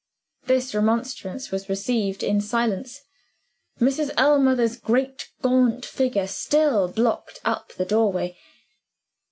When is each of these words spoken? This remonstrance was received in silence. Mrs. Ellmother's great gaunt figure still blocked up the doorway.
This 0.47 0.73
remonstrance 0.73 1.51
was 1.51 1.69
received 1.69 2.23
in 2.23 2.41
silence. 2.41 3.01
Mrs. 3.79 4.09
Ellmother's 4.17 4.75
great 4.79 5.29
gaunt 5.43 5.85
figure 5.85 6.25
still 6.25 6.87
blocked 6.87 7.39
up 7.45 7.73
the 7.73 7.85
doorway. 7.85 8.35